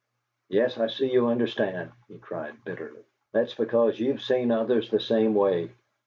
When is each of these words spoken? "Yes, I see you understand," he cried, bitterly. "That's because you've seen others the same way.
"Yes, 0.49 0.79
I 0.79 0.87
see 0.87 1.11
you 1.13 1.27
understand," 1.27 1.91
he 2.07 2.17
cried, 2.17 2.55
bitterly. 2.65 3.03
"That's 3.33 3.53
because 3.53 3.99
you've 3.99 4.23
seen 4.23 4.49
others 4.51 4.89
the 4.89 4.99
same 4.99 5.35
way. 5.35 5.75